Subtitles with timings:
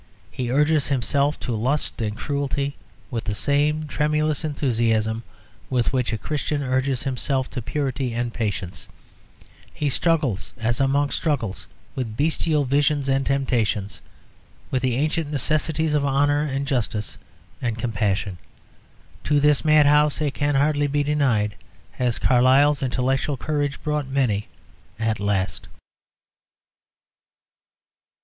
[0.31, 2.75] He urges himself to lust and cruelty
[3.11, 5.21] with the same tremulous enthusiasm
[5.69, 8.87] with which a Christian urges himself to purity and patience;
[9.71, 14.01] he struggles as a monk struggles with bestial visions and temptations
[14.71, 17.19] with the ancient necessities of honour and justice
[17.61, 18.39] and compassion.
[19.25, 21.55] To this madhouse, it can hardly be denied,
[21.91, 24.47] has Carlyle's intellectual courage brought many
[24.97, 25.67] at last.